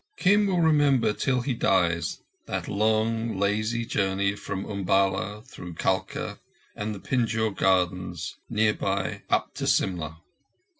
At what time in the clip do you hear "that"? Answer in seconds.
2.47-2.67